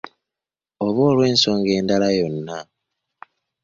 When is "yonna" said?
2.17-2.57